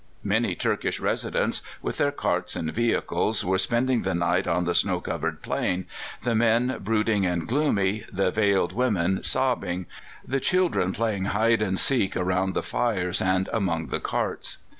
Many 0.23 0.55
Turkish 0.55 0.99
residents, 0.99 1.61
with 1.79 1.97
their 1.99 2.09
carts 2.11 2.55
and 2.55 2.73
vehicles, 2.73 3.45
were 3.45 3.59
spending 3.59 4.01
the 4.01 4.15
night 4.15 4.47
on 4.47 4.65
the 4.65 4.73
snow 4.73 4.99
covered 4.99 5.43
plain, 5.43 5.85
the 6.23 6.33
men 6.33 6.77
brooding 6.79 7.23
and 7.23 7.47
gloomy, 7.47 8.05
the 8.11 8.31
veiled 8.31 8.73
women 8.73 9.21
sobbing, 9.23 9.85
the 10.27 10.39
children 10.39 10.91
playing 10.91 11.25
hide 11.25 11.61
and 11.61 11.77
seek 11.77 12.17
around 12.17 12.55
the 12.55 12.63
fires 12.63 13.21
and 13.21 13.47
among 13.53 13.89
the 13.89 13.99
carts. 13.99 14.57